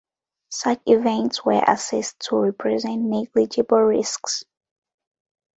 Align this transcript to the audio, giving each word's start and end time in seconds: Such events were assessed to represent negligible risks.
Such 0.49 0.81
events 0.87 1.45
were 1.45 1.61
assessed 1.67 2.21
to 2.29 2.37
represent 2.37 3.03
negligible 3.03 3.81
risks. 3.83 4.43